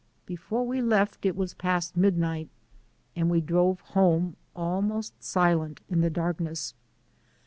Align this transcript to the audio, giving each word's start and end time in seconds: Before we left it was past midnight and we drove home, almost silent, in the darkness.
Before 0.25 0.65
we 0.65 0.81
left 0.81 1.27
it 1.27 1.35
was 1.35 1.53
past 1.53 1.95
midnight 1.95 2.49
and 3.15 3.29
we 3.29 3.39
drove 3.39 3.81
home, 3.81 4.35
almost 4.55 5.23
silent, 5.23 5.81
in 5.89 6.01
the 6.01 6.09
darkness. 6.09 6.73